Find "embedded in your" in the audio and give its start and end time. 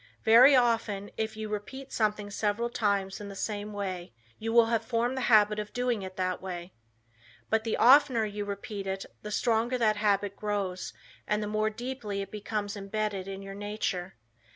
12.75-13.53